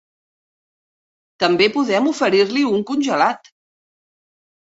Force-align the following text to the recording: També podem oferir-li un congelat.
També 1.43 1.67
podem 1.75 2.09
oferir-li 2.13 2.63
un 2.71 2.81
congelat. 2.93 3.53